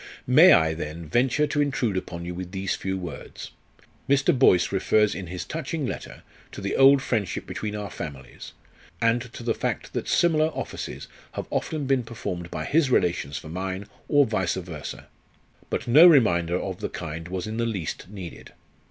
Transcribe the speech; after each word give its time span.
"May 0.25 0.51
I, 0.51 0.73
then, 0.73 1.07
venture 1.07 1.45
to 1.45 1.61
intrude 1.61 1.95
upon 1.95 2.25
you 2.25 2.33
with 2.33 2.53
these 2.53 2.73
few 2.73 2.97
words? 2.97 3.51
Mr. 4.09 4.35
Boyce 4.35 4.71
refers 4.71 5.13
in 5.13 5.27
his 5.27 5.45
touching 5.45 5.85
letter 5.85 6.23
to 6.53 6.59
the 6.59 6.75
old 6.75 7.03
friendship 7.03 7.45
between 7.45 7.75
our 7.75 7.91
families, 7.91 8.53
and 8.99 9.21
to 9.33 9.43
the 9.43 9.53
fact 9.53 9.93
that 9.93 10.07
similar 10.07 10.47
offices 10.55 11.07
have 11.33 11.45
often 11.51 11.85
been 11.85 12.01
performed 12.01 12.49
by 12.49 12.65
his 12.65 12.89
relations 12.89 13.37
for 13.37 13.49
mine, 13.49 13.85
or 14.07 14.25
vice 14.25 14.55
versa. 14.55 15.07
But 15.69 15.87
no 15.87 16.07
reminder 16.07 16.59
of 16.59 16.79
the 16.79 16.89
kind 16.89 17.27
was 17.27 17.45
in 17.45 17.57
the 17.57 17.67
least 17.67 18.09
needed. 18.09 18.53